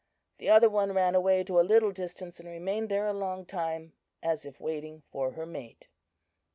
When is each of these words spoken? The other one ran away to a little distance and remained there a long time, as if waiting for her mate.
The 0.39 0.49
other 0.49 0.67
one 0.67 0.93
ran 0.93 1.13
away 1.13 1.43
to 1.43 1.59
a 1.59 1.61
little 1.61 1.91
distance 1.91 2.39
and 2.39 2.49
remained 2.49 2.89
there 2.89 3.05
a 3.05 3.13
long 3.13 3.45
time, 3.45 3.93
as 4.23 4.45
if 4.45 4.59
waiting 4.59 5.03
for 5.11 5.33
her 5.33 5.45
mate. 5.45 5.89